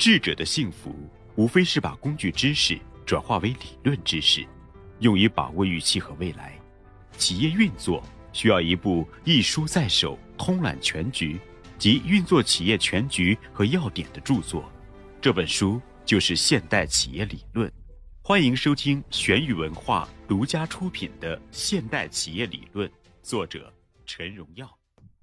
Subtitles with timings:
[0.00, 0.96] 智者的幸福，
[1.36, 4.46] 无非是把工具知识转化为理论知识，
[5.00, 6.58] 用于把握预期和未来。
[7.18, 8.02] 企业运作
[8.32, 11.38] 需要一部一书在手、通览全局
[11.78, 14.72] 及运作企业全局和要点的著作。
[15.20, 17.68] 这本书就是《现代企业理论》。
[18.22, 22.88] 欢迎收听玄宇文化独家出品的《现代企业理论》，
[23.22, 23.70] 作者
[24.06, 24.79] 陈荣耀。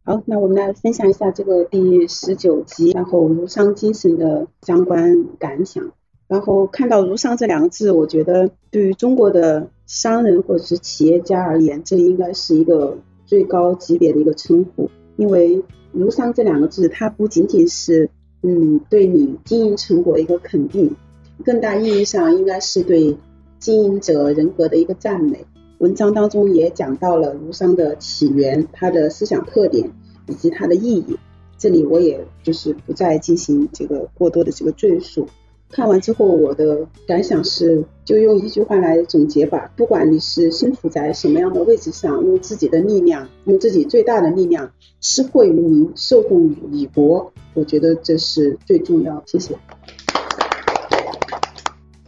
[0.08, 5.92] 好，那我们来分享一下这个第十九集，然后儒商精神的相关感想。
[6.30, 14.90] 然后看到儒商这两个字，我觉得对于中国的商人或者是企业家而言，这应该是一个最高级别的一个称呼。
[15.18, 15.62] 因为
[15.92, 18.10] 儒商这两个字，它不仅仅是
[18.44, 20.96] 嗯对你经营成果的一个肯定，
[21.44, 23.18] 更大意义上应该是对
[23.60, 25.46] 经营者人格的一个赞美。
[25.80, 29.92] 文章当中也讲到了儒商的起源、它的思想特点
[30.28, 31.18] 以及它的意义。
[31.58, 35.28] 这里我也就是不再进行这个过多的这个赘述。
[35.70, 44.72] 看完之后，我的感想是，就用一句话来总结吧：不管你是身处在什么样的位置上，用自己的力量，用自己最大的力量，
[45.02, 49.22] 施惠于民，受惠于李国，我觉得这是最重要。
[49.26, 49.58] 谢谢。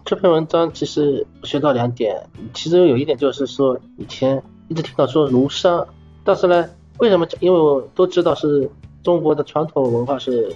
[0.09, 5.87] 这篇文章其实学到两点，其中有一点就是说，以前一直听到说儒商，
[6.23, 7.27] 但是呢，为什么？
[7.39, 8.67] 因为我都知道是
[9.03, 10.51] 中国的传统文化是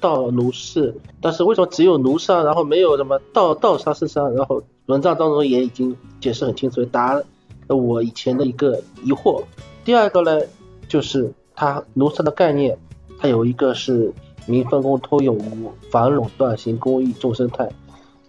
[0.00, 4.34] 道儒释，但是为什么只有儒商，然后没有什么道道商士商？
[4.34, 7.24] 然后文章当中也已经解释很清楚，答了
[7.68, 9.44] 我以前的一个疑惑。
[9.84, 10.40] 第二个呢，
[10.88, 12.76] 就是它儒商的概念，
[13.20, 14.12] 它有一个是
[14.46, 17.70] 民分工托有无，反垄断行公益重生态。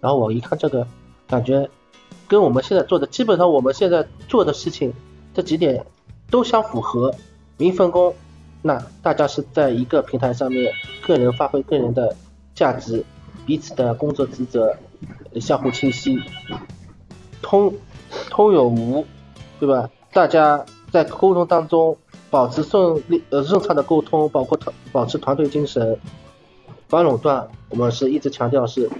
[0.00, 0.86] 然后我一看这个，
[1.28, 1.68] 感觉
[2.26, 4.92] 跟我们现在做的基本上我们现在做的事情
[5.34, 5.84] 这几点
[6.30, 7.14] 都相符合。
[7.56, 8.14] 民分工，
[8.62, 10.72] 那大家是在一个平台上面，
[11.06, 12.16] 个人发挥个人的
[12.54, 13.04] 价值，
[13.44, 14.74] 彼此的工作职责
[15.38, 16.18] 相互清晰。
[17.42, 17.74] 通
[18.30, 19.04] 通有无，
[19.58, 19.90] 对吧？
[20.14, 21.98] 大家在沟通当中
[22.30, 25.98] 保持顺利呃顺畅的沟通，包括团保持团队精神。
[26.88, 28.90] 反垄断，我们是一直强调是。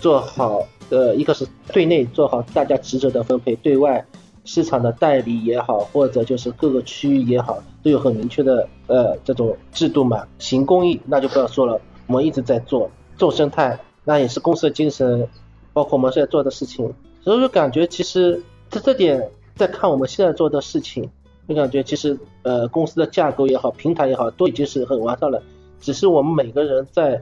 [0.00, 4.06] 做好呃，一个是对内做好大家职责的分配，对外
[4.44, 10.24] 市场的代理也好，或者就是各个区域也好，都有很明确的呃这种制度嘛。
[10.38, 15.28] 行公益那就不要说了，我们一直在做做生态，那也是公司的精神，
[15.72, 16.94] 包括我们现在做的事情。
[17.20, 18.40] 所以说感觉其实
[18.70, 21.10] 在这点在看我们现在做的事情，
[21.48, 25.42] 就感觉其实呃公司的架构也好，平台也好，都已经是很完善了，
[25.80, 27.20] 只是我们每个人在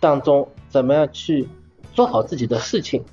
[0.00, 1.46] 当中怎么样去。
[1.92, 3.04] 做好自己的事情，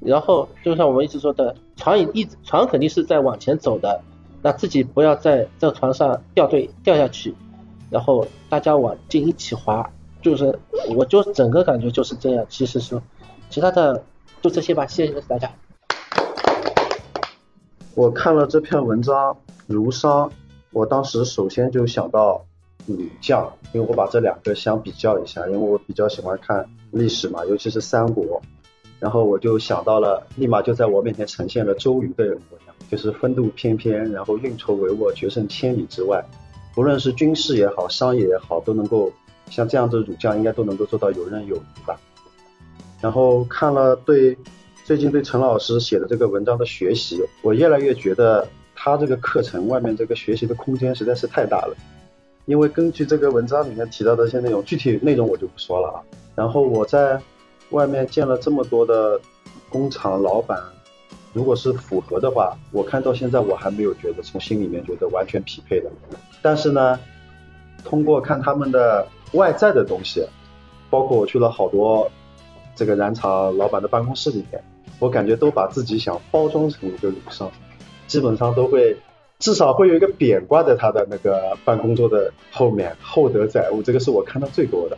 [0.00, 4.00] 然后就像我们一直说的，船一船肯定是在往前走的，
[4.42, 7.34] 那自己不要在这船上掉队掉下去，
[7.90, 9.88] 然后大家往进一起划，
[10.20, 10.58] 就是
[10.96, 12.44] 我就整个感觉就是这样。
[12.48, 13.00] 其实说
[13.48, 14.02] 其他的
[14.42, 15.50] 就这些吧，谢谢大家。
[17.94, 19.36] 我看了这篇文章，
[19.68, 20.30] 儒商，
[20.72, 22.44] 我当时首先就想到
[22.86, 26.68] 儒将，因为我把这两个相比较一下，因为我比较喜欢看。
[26.94, 28.40] 历史嘛，尤其是三国，
[29.00, 36.24] 然后我就想到了，立马就在我面前呈现了周瑜的模样，就是风度翩翩，然后运筹帷幄，决胜千里之外，
[36.74, 39.12] 不论是军事也好，商业也好，都能够
[39.50, 41.98] 像这样的儒将，应该都能够做到游刃有余吧。
[43.00, 44.36] 然后看了对
[44.84, 51.76] 最近对陈老师写的这个文章的学习，我越来越觉得他这个课程外面这个学习的空间实在是太大了，
[52.46, 56.00] 因为根据这个文章里面提到的一些内容，具体内容我就不说了啊。
[56.34, 57.20] 然后我在
[57.70, 59.20] 外面见了这么多的
[59.68, 60.60] 工厂老板，
[61.32, 65.90] 如果是符合的话，我看到现在我还没有觉得从心里面觉得完全匹配的。
[66.42, 66.98] 但是呢，
[67.84, 70.26] 通过看他们的外在的东西，
[70.90, 72.10] 包括我去了好多
[72.74, 74.62] 这个染厂老板的办公室里面，
[74.98, 77.50] 我感觉都把自己想包装成一个儒商，
[78.06, 78.96] 基本上都会
[79.38, 84.96] 至少会有一个匾挂在他的那个办公桌的后面，厚德载物，这个是我看到最多的。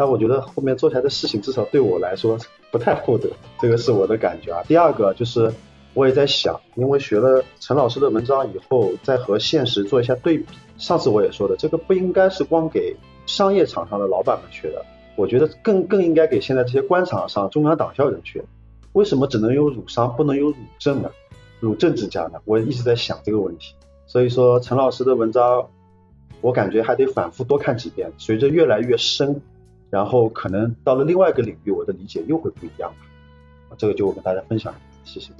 [0.00, 2.38] 但我觉得后面做出来的事情，至少对我来说
[2.70, 3.28] 不太厚德，
[3.60, 4.62] 这个是我的感觉啊。
[4.66, 5.52] 第二个就是
[5.92, 10.46] 我也在想，因为学了陈老师的文章以后，再和现实做一下对比。
[10.78, 14.82] 上次我也说的，这个不应该是光给商业场上的老板们学的，
[15.16, 18.42] 我觉得更更应该给现在这些官场上中央党校人学。
[18.94, 21.10] 为什么只能有儒商，不能有儒政呢？
[21.60, 22.40] 儒政治家呢？
[22.46, 23.74] 我一直在想这个问题。
[24.06, 25.68] 所以说，陈老师的文章，
[26.40, 29.42] 我感觉还得反复多看几遍，随着越来越深。
[29.90, 32.92] 然后可能到了另外一个领域，我的理解又会不一样。
[33.76, 34.72] 这个就我跟大家分享，
[35.04, 35.32] 谢谢。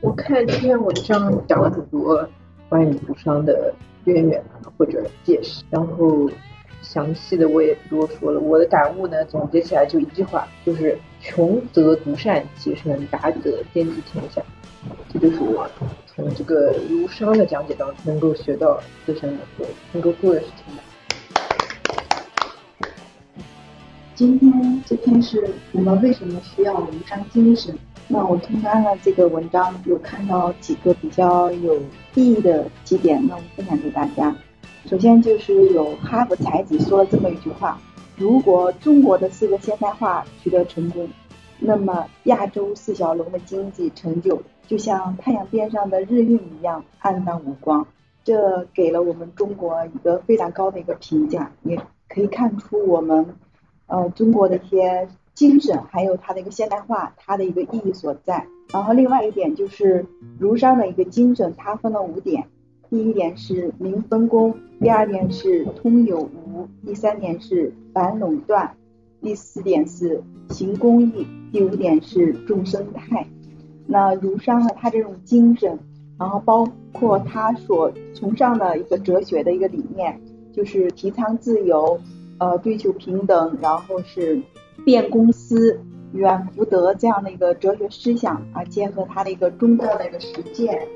[0.00, 2.26] 我看这篇文章讲了很多
[2.68, 4.42] 关于儒商的渊源
[4.78, 6.30] 或者解释，然后
[6.80, 8.40] 详细的我也不多说了。
[8.40, 14.42] 我的感悟呢，总结起来就一句话，就是穷则独善其身，达则兼济天下。
[15.12, 15.68] 这就是我
[16.06, 19.44] 从这个儒商的讲解当中能够学到自身的
[19.92, 20.82] 能够做的事情吧。
[24.20, 24.52] 今天
[24.84, 27.74] 这篇是我们为什么需要文章精神？
[28.06, 31.74] 那我听完了这个文章，有看到几个比较有
[32.14, 34.36] 意义的几点，那我分享给大家。
[34.84, 37.80] 首先就是有哈佛才子说了这么一句话：
[38.18, 41.08] 如果中国的四个现代化取得成功，
[41.58, 47.86] 那么亚洲四小龙的经济成就就像太阳边上的日晕一样黯淡无光。
[48.22, 53.24] 这给了我们中国一个非常高的一个评价，也可以看出我们。
[53.90, 58.46] 呃，中国的一些精神，还有它的一个现代化，它的一个意义所在。
[58.72, 60.06] 然后另外一点就是
[60.38, 62.46] 儒商的一个精神，它分了五点。
[62.88, 68.76] 第一点是明分工，第二点是通有无，第三点是反垄断，
[69.20, 73.26] 第四点是行公益，第五点是重生态。
[73.86, 75.78] 那儒商呢，它这种精神，
[76.16, 80.20] 然后包括他所崇尚的一个哲学的一个理念，
[80.52, 81.98] 就是提倡自由。
[82.40, 84.40] 呃，追求平等，然后是
[84.82, 85.78] 变公司、
[86.14, 90.88] 远福德这样的一个哲学思想啊，结合他的一个中国的一个实践，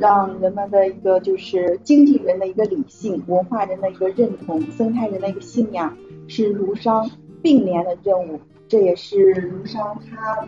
[0.00, 5.96] 让人们的一个就是经济人的一个理性、文化人的一个认同、生态人的一个信仰，
[6.26, 7.08] 是儒商
[7.40, 8.40] 并联的任务。
[8.66, 10.44] 这也是儒商他，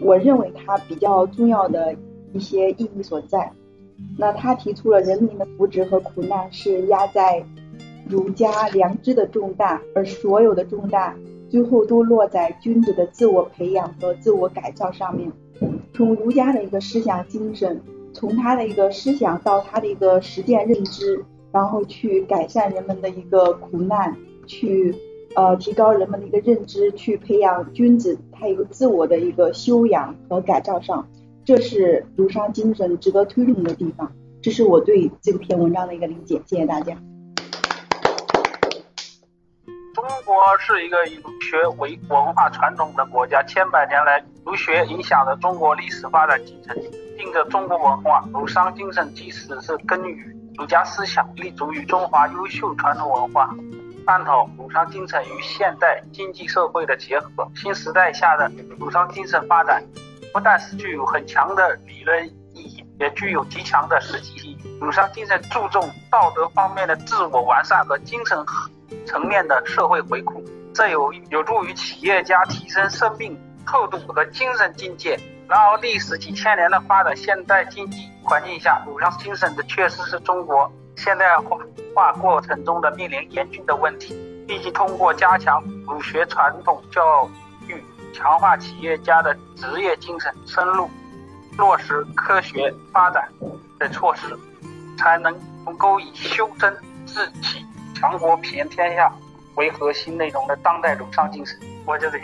[0.00, 1.92] 我认为他比较重要的
[2.32, 3.50] 一些意义所在。
[4.16, 7.44] 那他提出了人民的福祉和苦难是压在。
[8.08, 11.16] 儒家良知的重担，而所有的重担
[11.48, 15.30] 最后都落在君子的自我培养和自我改造上面。
[15.92, 17.80] 从儒家的一个思想精神，
[18.12, 24.16] 从他的一个思想到他的一个实践认知，然后去改善人们的一个苦难，
[24.46, 24.94] 去
[25.34, 31.08] 呃提高人们的一个认知，去培养君子他一个自我的一个修养和改造上，
[31.44, 34.12] 这是儒商精神值得推崇的地方。
[34.42, 36.40] 这是我对这篇文章的一个理解。
[36.46, 36.96] 谢谢大家。
[39.96, 46.76] 中国是一个以儒学为文化传统的国家，千百年来，儒学影响了中国历史发展进程，
[47.16, 48.22] 定着中国文化。
[48.30, 53.48] 儒商精神即使是根于儒家思想，立足于中华优秀传统文化，
[54.06, 57.50] 探讨儒商精神与现代经济社会的结合。
[57.54, 59.82] 新时代下的儒商精神发展，
[60.30, 64.78] 不但是具有很强的理论意义，也具有极强的实际意义。
[64.78, 68.36] 儒商精神注重道德方面的自我完善和精神
[69.06, 70.42] 层面的社会回馈，
[70.74, 75.18] 这有有助于企业家提升生命厚度和精神境界。
[75.48, 81.56] 然而，历史几千年的发展，现代经济环境下，儒商精神的缺失是中国现代化
[81.94, 84.14] 化过程中的面临严峻的问题。
[84.48, 87.28] 必须，通过加强儒学传统教
[87.66, 87.82] 育，
[88.12, 90.88] 强化企业家的职业精神，深入
[91.58, 93.28] 落实科学发展
[93.78, 94.38] 的措施，
[94.96, 95.34] 才能
[95.76, 96.72] 够以修身
[97.04, 97.65] 治气。
[97.98, 99.10] 强国平天下
[99.54, 102.18] 为核心内容的当代儒商精神，我觉得。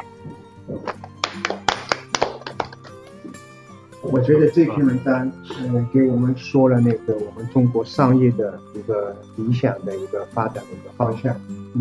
[4.02, 11.34] 我觉得这篇文章，嗯，给我们说了那个我们中国商业的一个理想的一个发展的一个方向，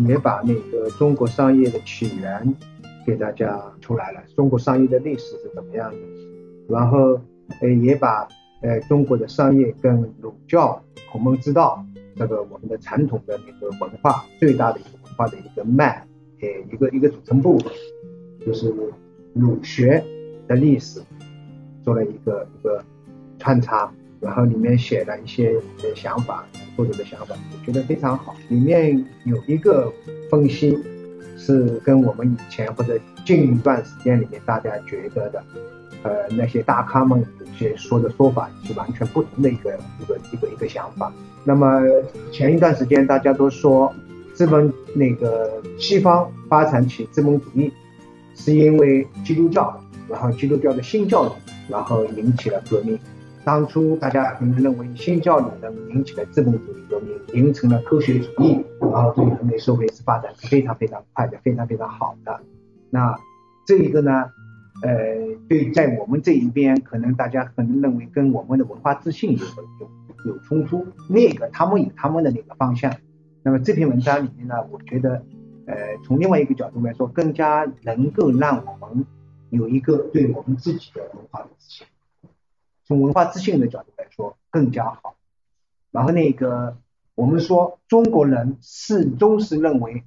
[0.08, 2.56] 也把那个中国商业的起源
[3.04, 5.98] 给大家出来了，中国商业的历史是怎么样的，
[6.66, 7.20] 然后，
[7.60, 8.26] 呃，也把
[8.62, 11.84] 呃中国的商业跟儒教孔孟之道。
[12.16, 16.06] 这个我们的传统的那个文化最大的一个文化的一个脉，
[16.40, 17.72] 呃，一个一个组成部分，
[18.44, 18.72] 就是
[19.32, 20.04] 儒学
[20.46, 21.00] 的历史，
[21.82, 22.84] 做了一个一个
[23.38, 26.44] 穿插，然后里面写了一些的想法，
[26.76, 28.34] 作者的想法，我觉得非常好。
[28.48, 29.92] 里面有一个
[30.30, 30.78] 分析
[31.36, 35.42] 是跟我们以前或者近一段时间里面大家觉得的，
[36.02, 41.12] 呃，那些大咖们有些说的说法是完全不同的一个一个一个一个想法。
[41.44, 41.80] 那么
[42.32, 43.92] 前一段时间大家都说，
[44.34, 47.72] 资本那个西方发展起资本主义，
[48.34, 49.78] 是因为基督教，
[50.08, 51.32] 然后基督教的新教理，
[51.68, 52.98] 然后引起了革命。
[53.44, 62.40] 当初大家可能认为新教理能引起了资本主义革命，形成了科学主义，然后对人类社会是发展是非常非常快的，非常非常好的。
[62.88, 63.18] 那
[63.66, 64.26] 这一个呢，
[64.82, 69.90] 呃，对在我们这一边，可能大家可能认为跟我们的文化自信有有。
[70.24, 72.94] 有冲突，那个他们有他们的那个方向。
[73.42, 75.24] 那么这篇文章里面呢，我觉得，
[75.66, 79.04] 呃，从另外一个角度来说，更加能够让我们
[79.50, 81.88] 有一个对我们自己的文化自信。
[82.84, 85.16] 从文化自信的角度来说，更加好。
[85.90, 86.76] 然后那个，
[87.16, 90.04] 我们说中国人始终是认为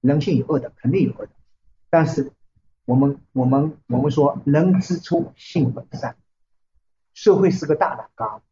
[0.00, 1.32] 人性有恶的，肯定有恶的，
[1.90, 2.32] 但是
[2.84, 6.16] 我们我们我们说人之初性本善，
[7.14, 8.42] 社会是个大染缸，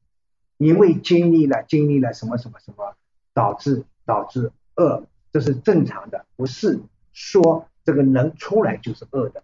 [0.56, 2.94] 因为经历了经历了什么什么什么，
[3.34, 6.80] 导致导致恶，这是正常的，不是
[7.12, 9.42] 说这个人出来就是恶的，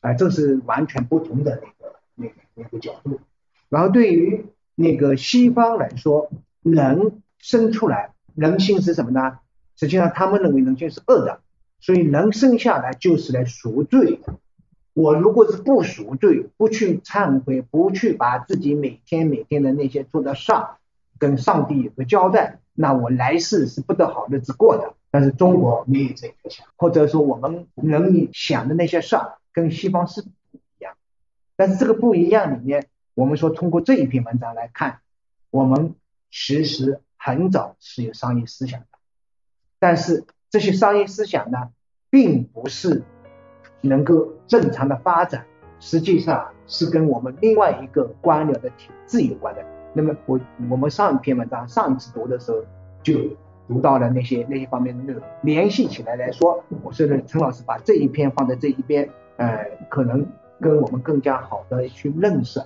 [0.00, 3.20] 啊，这是完全不同的那个那个那个角度。
[3.68, 6.30] 然后对于那个西方来说，
[6.62, 9.38] 人生出来人性是什么呢？
[9.76, 11.42] 实际上他们认为人性是恶的，
[11.84, 14.20] 所以人生下来就是来赎罪。
[14.94, 20.78] 我如果是不赎罪，不去忏悔，不去把自己每天每天的那些做的事儿
[21.18, 24.94] 跟上帝有个交代，那我来世是不得好日子过的。
[25.10, 30.94] 但是中国没有这个想，或者说我们人民想的那些事儿跟西方是不一样。
[31.54, 35.00] 但是这个不一样里面，我们说通过这一篇文章来看，
[35.50, 35.94] 我们
[36.30, 38.86] 其实很早是有商业思想的，
[39.78, 40.24] 但是
[40.54, 41.70] 这些商业思想呢，
[42.10, 43.02] 并不是。
[43.80, 45.44] 能够正常的发展，
[45.80, 49.62] 实际上是跟我们另外一个官僚的体制有关的。
[49.92, 52.58] 那么我我们上一篇文章上一次读的时候
[53.02, 53.14] 就
[53.68, 60.24] 读到了那些那些方面的内容，联系起来来说，我觉得陈老师把这一篇放在这一边，呃，可能
[60.60, 62.62] 跟我们更加好的去认识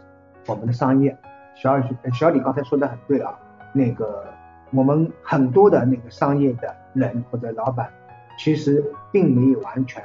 [0.47, 1.16] 我们的商业。
[1.57, 3.37] 小李小李刚才说的很对啊，
[3.73, 4.25] 那个
[4.73, 7.90] 我们很多的那个商业的人或者老板，
[8.38, 10.02] 其实并没有完全。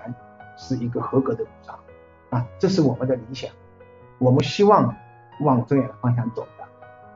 [0.55, 1.79] 是一个合格的赌商
[2.29, 3.51] 啊，这是我们的理想，
[4.19, 4.95] 我们希望
[5.39, 6.63] 往这样的方向走的。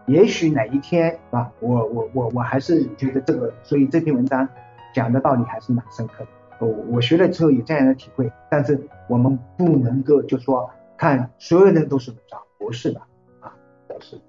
[0.07, 4.49] 也许哪一天啊，我我我我还是觉得这个，所以这篇文章
[4.91, 6.29] 讲的道理还是蛮深刻的。
[6.59, 10.67] 我我学了之后有这样的体会，但是我们不能够就说
[10.97, 12.99] 看所有人都是赌商，不是的
[13.39, 13.53] 啊，
[13.87, 14.19] 不是。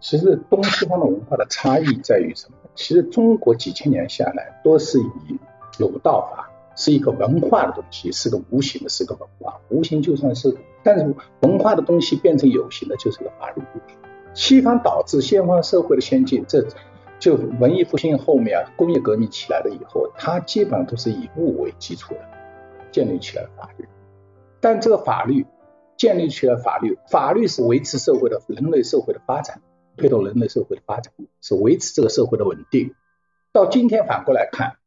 [0.00, 2.56] 其实东西方的文化的差异在于什么？
[2.74, 5.38] 其实中国几千年下来都是以
[5.78, 9.60] 儒道法是一个文化的东西，是个无形的，是个文化。
[9.68, 13.62] 无形就算是，但是文化的东西变成有形的，就是个法律。
[14.32, 16.66] 西方导致西方社会的先进，这
[17.18, 22.20] 就文艺复兴后面啊工业革命起来了以后，它基本上都是以物为基础的
[22.90, 23.86] 建立起来法律。
[24.60, 25.44] 但这个法律
[25.96, 29.60] 建立起来法律，法律是维持社会的人类社会的发展，
[30.00, 32.94] 推动人类社会的发展，是维持这个社会的稳定。
[33.52, 34.78] 到今天反过来看。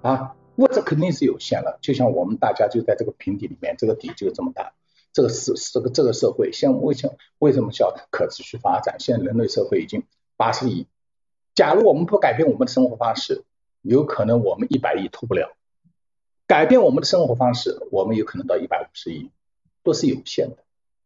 [0.00, 4.74] 啊，物质肯定是有限了，就像我们大家就在这个平底里面，这个底就这么大，
[5.14, 8.96] 这个是这个这个社会，现为什么为什么叫可持续发展？
[8.98, 10.02] 现在人类社会已经
[10.36, 10.86] 八十亿，
[11.54, 13.44] 假如我们不改变我们的生活方式，
[13.80, 15.56] 有可能我们一百亿脱不了；
[16.46, 19.30] 改变我们的生活方式，我们有可能到一百五十亿，
[19.82, 20.58] 都是有限的。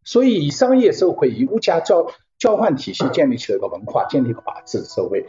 [0.03, 5.27] 所以，以商业社会以物价交交换体系建立起了一个文化，建立一个法治社会。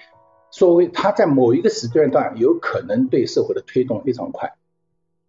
[0.51, 4.55] 所谓它在某一个时间段有可能对社会的推动非常快，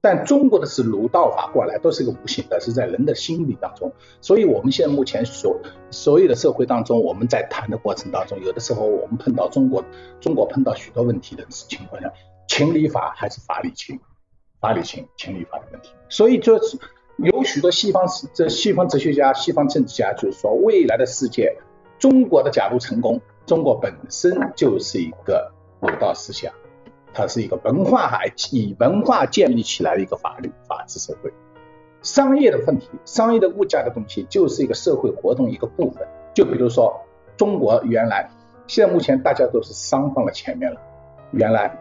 [0.00, 3.92] 但中国的是儒道法过来都是个无形的，是在人的心理当中。
[4.22, 5.60] 所以我们现在目前所
[5.90, 9.84] 所有的社会当中，我们在谈的过程当中，有的时候我们碰到中国
[10.20, 12.10] 中国碰到许多问题的情况下，
[12.48, 14.00] 情理法还是法理情，
[14.58, 15.90] 法理情情理法的问题。
[16.08, 16.78] 所以就是
[17.18, 21.58] 有许多西方这西方哲学家、西方政治家就是说，未来的世界，
[22.00, 23.20] 中国的假如成功。
[23.46, 26.52] 中国本身就是一个儒道思想，
[27.12, 31.32] 它是一个文化还以文化建立起来的一个法律法治社会。
[32.02, 36.06] 商业的问题，商业的物价的东西就是一个社会活动一个部分。
[36.32, 36.94] 就比如说
[37.36, 38.30] 中国原来，
[38.68, 40.80] 现在目前大家都是商放在前面了。
[41.32, 41.76] 原来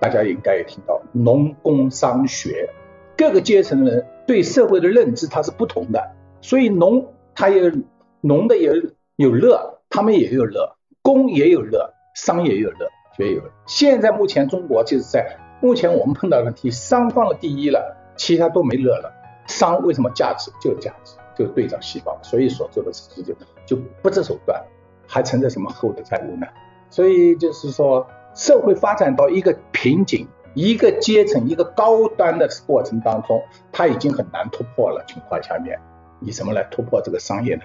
[0.00, 2.68] 大家应该也听到农工商学
[3.16, 7.06] 各个阶层的人对社会的认知它是不同的，所以农
[7.36, 7.72] 他也
[8.20, 8.72] 农的也
[9.16, 10.76] 有乐，他们也有乐。
[11.02, 13.50] 工也有乐，商也有乐，学也有乐。
[13.66, 19.12] 现在目前中国就是在目前我们碰到的问题，商放了第一了，其他都没乐了。
[19.46, 23.34] 商为什么价值就是价值，就对照西方，所以所做的事情就
[23.66, 24.64] 就不择手段，
[25.06, 26.46] 还存在什么后的债务呢？
[26.88, 35.78] 所以就是说，社会发展到一个瓶颈，一个阶层，一个高端的过程当中，它已经很难突破了情况下面，
[36.20, 37.62] 以什么来突破这个商业呢？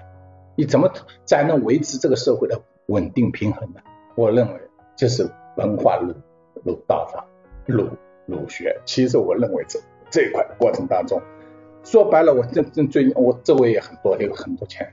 [0.59, 0.91] 你怎么
[1.23, 2.61] 才能维持这个社会的？
[2.87, 3.79] 稳定平衡呢，
[4.15, 4.59] 我认为
[4.97, 5.25] 就是
[5.55, 6.13] 文化儒
[6.65, 7.25] 儒道法
[7.65, 7.87] 儒
[8.25, 8.77] 儒学。
[8.83, 11.21] 其实我认为这这一块过程当中，
[11.83, 14.91] 说白了，我这这最我周围也很多有很多钱，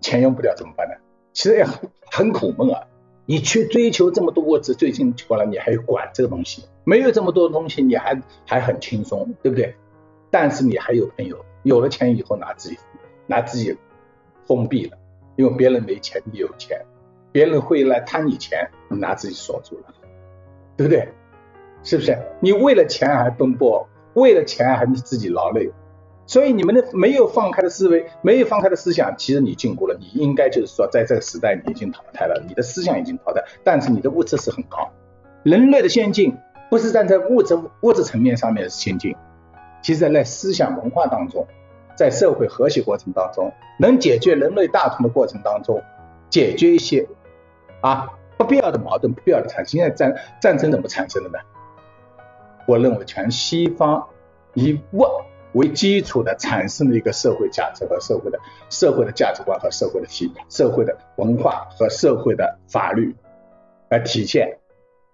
[0.00, 0.94] 钱用不掉怎么办呢？
[1.32, 2.86] 其实也很很苦闷啊。
[3.26, 6.62] 你去追求这么多物质，最近过了你还管这个东西？
[6.84, 9.74] 没有这么多东西，你还还很轻松，对不对？
[10.30, 12.78] 但是你还有朋友，有了钱以后拿自己
[13.26, 13.76] 拿自己
[14.46, 14.98] 封闭了，
[15.38, 16.84] 因为别人没钱，你有钱。
[17.30, 19.84] 别人会来贪你钱，你拿自己锁住了，
[20.76, 21.08] 对不对？
[21.84, 22.18] 是不是？
[22.40, 25.70] 你为了钱而奔波，为了钱还自己劳累，
[26.26, 29.96] 所以你们的没有放开的思维，没有放开的思想，其实你禁锢了。
[30.00, 34.90] 你应该就是说，在这个时代你已经淘汰了，你的思想已经淘汰，但是你的物质是很高。
[35.44, 36.36] 人类的先进
[36.68, 39.14] 不是站在物质物质层面上面的先进，
[39.82, 41.46] 其实在思想文化当中，
[41.98, 45.82] 在社会和谐过程当中，能解决人类大同的过程当中，
[46.30, 47.08] 解决一些
[47.80, 49.80] 啊不必要的矛盾、不必要的产生。
[49.80, 51.38] 现在战战争怎么产生的呢？
[52.68, 54.06] 我认为全西方
[54.54, 55.04] 以物
[55.54, 58.38] 为基础的产生的一个社会价值和社会的
[58.70, 63.16] 社会的价值观和社会的体社会的文化和社会的法律
[63.88, 64.58] 来体现，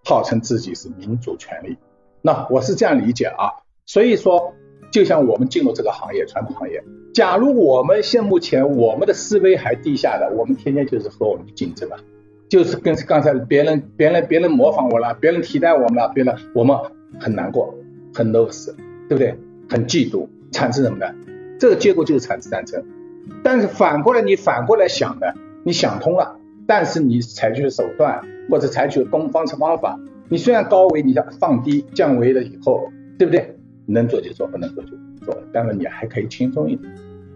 [0.05, 1.79] 号称自己是民主权利。
[2.21, 4.53] 那我是这样理解啊，所以说，
[4.94, 6.80] 就像我们进入这个行业，传统行业，
[7.12, 11.98] 假如我们现目前我们的思维还低下的，我们天天就是和我们竞争啊，
[12.48, 16.78] 就是跟刚才别人别人别人模仿我了，别人替代我们了，别人我们。
[17.20, 17.72] 很难过，
[18.12, 18.74] 很 loss，
[19.08, 19.36] 对不对？
[19.68, 21.06] 很嫉妒，产生什么呢？
[21.60, 22.84] 这个结果就是产生战争。
[23.44, 25.26] 但是反过来，你反过来想呢？
[25.62, 26.36] 你想通了，
[26.66, 28.20] 但是你采取的手段
[28.50, 29.96] 或者采取的东方式方法，
[30.28, 33.53] 你虽然高维，你想放低降维了以后，对不对？
[33.87, 35.43] 能做就做，不能做就不做。
[35.53, 36.93] 当然你还可以轻松一点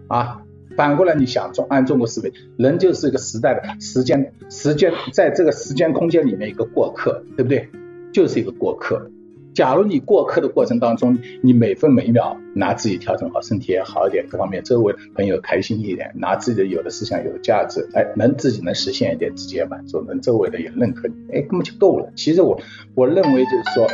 [0.07, 0.41] 啊。
[0.77, 7.67] 反过来你想中按中国思维，人就是一个时代的时间时间，在这个时间空间里面一个过客，对不对？
[8.13, 9.11] 就是一个过客。
[9.53, 22.09] 假如你过客的过程当中，你每分每秒拿自己调整好身体也好一点，各方面周围朋友开心一点，拿自己的有的思想有价值，哎，能自己能实现一点，自己也满足，能周围的也认可你，哎，根本就够了。
[22.15, 22.57] 其实我
[22.95, 23.87] 我认为就是说，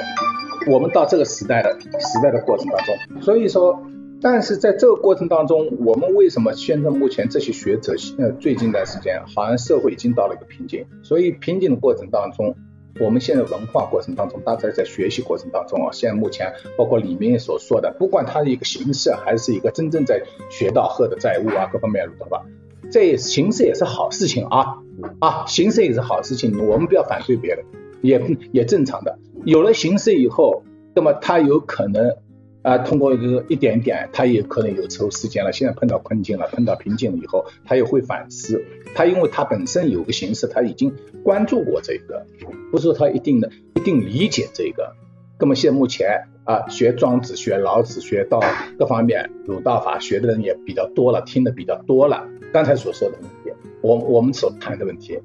[0.68, 3.82] 我们到这个时代的时代的过程当中，所以说，
[4.22, 12.56] 但是在这个过程当中，我们为什么现在目前这些学者呃最近一段时间好像社会已经到了一个瓶颈，所以瓶颈的过程当中。
[12.98, 22.46] 我们现在文化过程当中，大家在学习过程当中啊，现在目前包括里面所说的，不管它的一个形式，还是一个真正在学到喝的债务啊，各方面的吧，
[22.90, 24.78] 这形式也是好事情啊
[25.20, 27.66] 啊，形式也是好事情，我们不要反对别人，
[28.02, 29.20] 也也正常的。
[29.46, 32.18] 有了形式以后，那么他有可能。
[32.66, 35.54] 啊，通过一个一点点，他也可能有抽时间了。
[35.54, 38.66] 现在碰到困境了，碰到瓶颈了以后，他也会反思。
[38.96, 40.92] 他因为他本身有个形式，他已经
[41.24, 42.26] 关注过这个，
[42.72, 44.96] 不是说他一定的一定理解这个。
[45.40, 48.42] 那么现在目前啊，学庄子、学老子、学到
[48.80, 52.28] 各方面儒道法学的人也比较多了，听的比较多了。
[52.52, 53.54] 刚才所说的问题，
[53.84, 55.20] 我我们所谈的问题，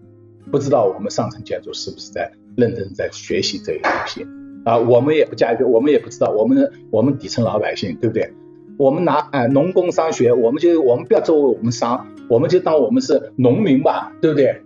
[0.50, 2.30] 不知道我们上层建筑是不是在
[2.60, 4.24] 认真在学习这一东西。
[4.64, 8.30] 啊，我们也不加一，我们也不知道，我们我们底层老百姓，对不对？
[8.78, 14.62] 我们拿哎农工商学，我们就我们不要作为我们商，我们就当我们是农民吧，对不对？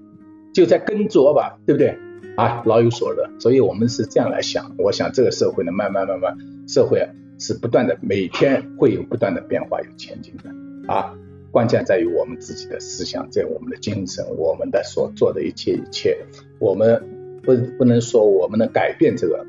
[0.52, 1.96] 就在耕作吧，对不对？
[2.36, 4.74] 啊，老有所乐，所以我们是这样来想。
[4.78, 11.14] 我想这个社会呢，慢慢慢慢，社会是不断的，每天会有不断的变化，有前进的啊。
[11.52, 16.18] 关键在于我们自己的思想，在我们的精神，我们的所做的一切一切，
[16.58, 17.00] 我们
[17.44, 19.46] 不不能说我们能改变这个。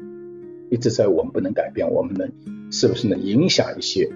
[0.71, 2.31] 一直在我们不能改变，我们能
[2.71, 4.09] 是不是能影响一些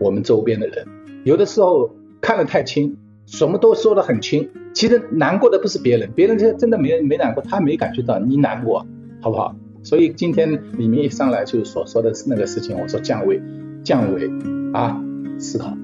[0.00, 0.86] 我们周边的人？
[1.22, 8.86] 有的时候看得太轻，什么都说得很轻，其实难过的不是别人，别人真真的没没难过，他没感觉到你难过，
[9.20, 9.54] 好不好？
[9.82, 13.40] 所以今天李明一上来就是所说的那个事情，我说降维
[13.84, 14.30] 降维
[14.72, 14.98] 啊，
[15.38, 15.76] 思考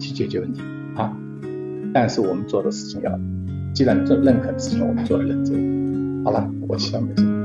[0.00, 0.60] 去解决问题
[0.96, 1.16] 啊，
[1.94, 3.16] 但是我们做的事情要，
[3.72, 5.75] 既然认认可的事情，我们做的认真。
[6.26, 7.35] 好了，我希望没什么。